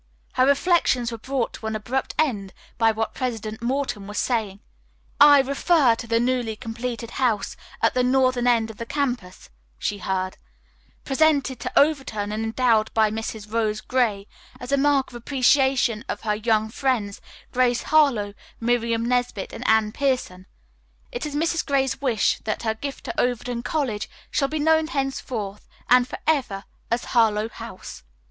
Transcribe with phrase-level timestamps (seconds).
[0.33, 4.57] Her reflections were brought to an abrupt end by what President Morton was saying.
[4.57, 5.47] She raised her head in sudden amazement.
[5.47, 5.49] "I
[5.87, 10.37] refer to the newly completed house at the northern end of the campus," she heard,
[11.05, 13.53] "presented to Overton and endowed by Mrs.
[13.53, 14.25] Rose Gray
[14.59, 17.21] as a mark of appreciation of her young friends,
[17.51, 20.47] Grace Harlowe, Miriam Nesbit and Anne Pierson.
[21.11, 21.63] It is Mrs.
[21.63, 27.05] Gray's wish that her gift to Overton College shall be known henceforth and forever as
[27.05, 28.01] 'Harlowe House.'"